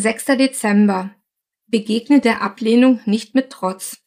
6. 0.00 0.26
Dezember. 0.26 1.10
Begegne 1.66 2.20
der 2.20 2.40
Ablehnung 2.40 3.00
nicht 3.04 3.34
mit 3.34 3.50
Trotz. 3.50 3.98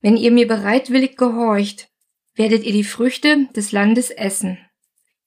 Wenn 0.00 0.16
ihr 0.16 0.30
mir 0.30 0.46
bereitwillig 0.46 1.16
gehorcht, 1.16 1.88
werdet 2.34 2.64
ihr 2.64 2.72
die 2.72 2.84
Früchte 2.84 3.48
des 3.56 3.72
Landes 3.72 4.10
essen. 4.10 4.58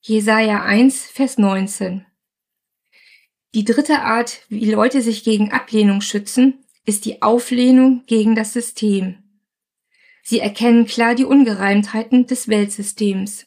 Jesaja 0.00 0.62
1, 0.62 1.06
Vers 1.06 1.38
19. 1.38 2.06
Die 3.54 3.64
dritte 3.64 4.02
Art, 4.02 4.42
wie 4.48 4.70
Leute 4.70 5.02
sich 5.02 5.24
gegen 5.24 5.50
Ablehnung 5.50 6.00
schützen, 6.00 6.64
ist 6.86 7.04
die 7.04 7.20
Auflehnung 7.20 8.04
gegen 8.06 8.34
das 8.34 8.52
System. 8.52 9.18
Sie 10.22 10.38
erkennen 10.38 10.86
klar 10.86 11.14
die 11.16 11.24
Ungereimtheiten 11.24 12.26
des 12.26 12.48
Weltsystems. 12.48 13.46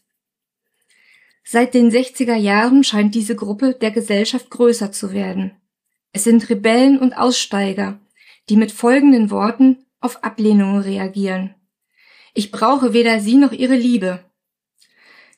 Seit 1.46 1.74
den 1.74 1.90
60er 1.90 2.36
Jahren 2.36 2.84
scheint 2.84 3.16
diese 3.16 3.36
Gruppe 3.36 3.74
der 3.74 3.92
Gesellschaft 3.92 4.50
größer 4.50 4.92
zu 4.92 5.14
werden. 5.14 5.60
Es 6.16 6.24
sind 6.24 6.50
Rebellen 6.50 6.98
und 6.98 7.18
Aussteiger, 7.18 8.00
die 8.48 8.56
mit 8.56 8.72
folgenden 8.72 9.32
Worten 9.32 9.86
auf 10.00 10.24
Ablehnung 10.24 10.80
reagieren. 10.80 11.54
Ich 12.34 12.52
brauche 12.52 12.94
weder 12.94 13.20
sie 13.20 13.36
noch 13.36 13.52
ihre 13.52 13.76
Liebe. 13.76 14.24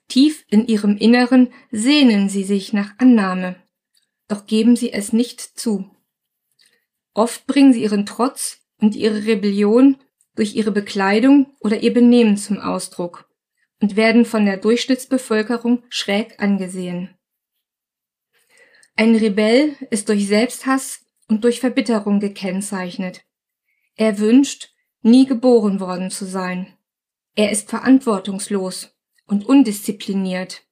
Tief 0.08 0.46
in 0.52 0.68
ihrem 0.68 0.96
Inneren 0.96 1.52
sehnen 1.72 2.30
sie 2.30 2.44
sich 2.44 2.74
nach 2.74 2.92
Annahme, 3.00 3.56
doch 4.28 4.46
geben 4.46 4.76
sie 4.76 4.94
es 4.94 5.14
nicht 5.14 5.42
zu. 5.42 5.90
Oft 7.16 7.48
bringen 7.48 7.74
sie 7.74 7.82
ihren 7.82 8.06
Trotz 8.06 8.60
und 8.80 8.96
ihre 8.96 9.26
Rebellion 9.26 9.98
durch 10.36 10.54
ihre 10.54 10.72
Bekleidung 10.72 11.48
oder 11.60 11.80
ihr 11.80 11.92
Benehmen 11.92 12.38
zum 12.38 12.60
Ausdruck 12.60 13.28
und 13.82 13.96
werden 13.96 14.26
von 14.26 14.46
der 14.46 14.58
Durchschnittsbevölkerung 14.58 15.82
schräg 15.90 16.40
angesehen. 16.40 17.17
Ein 19.00 19.16
Rebell 19.16 19.76
ist 19.92 20.10
durch 20.10 20.26
Selbsthass 20.26 21.06
und 21.28 21.44
durch 21.44 21.60
Verbitterung 21.60 22.20
gekennzeichnet. 22.20 23.22
Er 23.96 24.18
wünscht, 24.18 24.74
nie 25.04 25.28
geboren 25.28 25.80
worden 25.80 26.10
zu 26.10 26.26
sein. 26.26 26.74
Er 27.36 27.52
ist 27.52 27.70
verantwortungslos 27.70 28.90
und 29.28 29.46
undiszipliniert. 29.46 30.64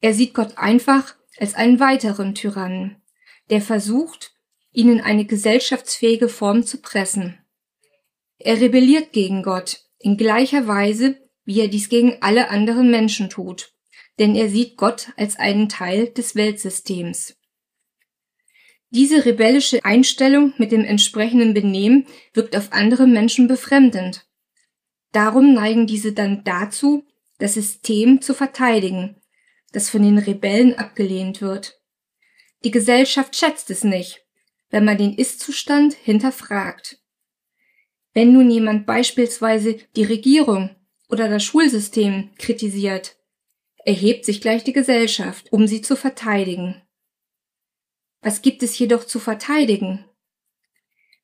Er 0.00 0.12
sieht 0.12 0.34
Gott 0.34 0.58
einfach 0.58 1.14
als 1.38 1.54
einen 1.54 1.78
weiteren 1.78 2.34
Tyrannen, 2.34 3.00
der 3.48 3.60
versucht, 3.60 4.34
ihn 4.72 4.90
in 4.90 5.00
eine 5.00 5.24
gesellschaftsfähige 5.24 6.28
Form 6.28 6.64
zu 6.64 6.78
pressen. 6.78 7.38
Er 8.38 8.60
rebelliert 8.60 9.12
gegen 9.12 9.44
Gott 9.44 9.84
in 10.00 10.16
gleicher 10.16 10.66
Weise, 10.66 11.16
wie 11.44 11.60
er 11.60 11.68
dies 11.68 11.88
gegen 11.88 12.20
alle 12.22 12.50
anderen 12.50 12.90
Menschen 12.90 13.30
tut, 13.30 13.72
denn 14.18 14.34
er 14.34 14.48
sieht 14.48 14.76
Gott 14.76 15.08
als 15.16 15.36
einen 15.36 15.68
Teil 15.68 16.08
des 16.08 16.34
Weltsystems. 16.34 17.36
Diese 18.90 19.24
rebellische 19.24 19.84
Einstellung 19.84 20.54
mit 20.58 20.72
dem 20.72 20.84
entsprechenden 20.84 21.54
Benehmen 21.54 22.06
wirkt 22.32 22.56
auf 22.56 22.72
andere 22.72 23.06
Menschen 23.06 23.48
befremdend. 23.48 24.26
Darum 25.12 25.54
neigen 25.54 25.86
diese 25.86 26.12
dann 26.12 26.44
dazu, 26.44 27.04
das 27.38 27.54
System 27.54 28.22
zu 28.22 28.32
verteidigen, 28.32 29.16
das 29.72 29.90
von 29.90 30.02
den 30.02 30.18
Rebellen 30.18 30.78
abgelehnt 30.78 31.42
wird. 31.42 31.80
Die 32.64 32.70
Gesellschaft 32.70 33.36
schätzt 33.36 33.70
es 33.70 33.84
nicht, 33.84 34.24
wenn 34.70 34.84
man 34.84 34.98
den 34.98 35.14
Ist-Zustand 35.14 35.94
hinterfragt. 35.94 37.00
Wenn 38.14 38.32
nun 38.32 38.50
jemand 38.50 38.86
beispielsweise 38.86 39.76
die 39.94 40.04
Regierung 40.04 40.74
oder 41.08 41.28
das 41.28 41.44
Schulsystem 41.44 42.30
kritisiert, 42.38 43.16
erhebt 43.86 44.24
sich 44.24 44.40
gleich 44.40 44.64
die 44.64 44.72
Gesellschaft, 44.72 45.52
um 45.52 45.66
sie 45.68 45.80
zu 45.80 45.96
verteidigen. 45.96 46.82
Was 48.20 48.42
gibt 48.42 48.64
es 48.64 48.76
jedoch 48.76 49.04
zu 49.04 49.20
verteidigen? 49.20 50.04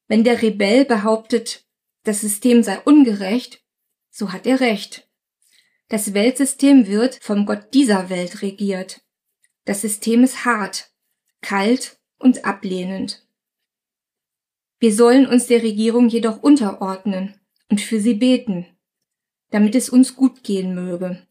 Wenn 0.06 0.22
der 0.22 0.40
Rebell 0.40 0.84
behauptet, 0.84 1.66
das 2.04 2.20
System 2.20 2.62
sei 2.62 2.78
ungerecht, 2.80 3.64
so 4.10 4.32
hat 4.32 4.46
er 4.46 4.60
recht. 4.60 5.08
Das 5.88 6.14
Weltsystem 6.14 6.86
wird 6.86 7.18
vom 7.20 7.46
Gott 7.46 7.74
dieser 7.74 8.08
Welt 8.10 8.42
regiert. 8.42 9.02
Das 9.64 9.80
System 9.80 10.22
ist 10.22 10.44
hart, 10.44 10.92
kalt 11.40 11.98
und 12.18 12.44
ablehnend. 12.44 13.26
Wir 14.78 14.94
sollen 14.94 15.26
uns 15.26 15.48
der 15.48 15.62
Regierung 15.62 16.08
jedoch 16.08 16.42
unterordnen 16.42 17.40
und 17.68 17.80
für 17.80 18.00
sie 18.00 18.14
beten, 18.14 18.66
damit 19.50 19.74
es 19.74 19.88
uns 19.88 20.14
gut 20.14 20.44
gehen 20.44 20.74
möge. 20.74 21.26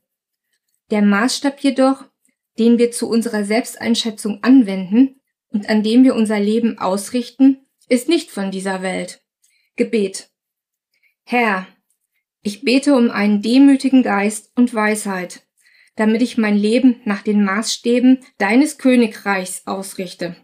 Der 0.92 1.02
Maßstab 1.02 1.60
jedoch, 1.62 2.04
den 2.60 2.78
wir 2.78 2.92
zu 2.92 3.10
unserer 3.10 3.46
Selbsteinschätzung 3.46 4.44
anwenden 4.44 5.22
und 5.50 5.70
an 5.70 5.84
dem 5.84 6.04
wir 6.04 6.16
unser 6.16 6.40
Leben 6.40 6.78
ausrichten, 6.78 7.66
ist 7.88 8.10
nicht 8.10 8.30
von 8.30 8.52
dieser 8.52 8.82
Welt. 8.82 9.24
Gebet. 9.78 10.30
Herr, 11.24 11.66
ich 12.42 12.62
bete 12.62 12.96
um 12.96 13.10
einen 13.10 13.42
demütigen 13.42 14.04
Geist 14.04 14.52
und 14.56 14.74
Weisheit, 14.74 15.48
damit 15.96 16.22
ich 16.22 16.38
mein 16.38 16.58
Leben 16.58 17.02
nach 17.06 17.22
den 17.22 17.44
Maßstäben 17.44 18.20
deines 18.38 18.78
Königreichs 18.78 19.66
ausrichte. 19.68 20.36